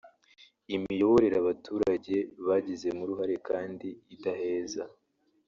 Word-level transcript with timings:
imiyoborere 0.75 1.35
abaturage 1.39 2.15
bagizemo 2.47 3.01
uruhare 3.03 3.35
kandi 3.49 3.87
idaheza 4.15 4.83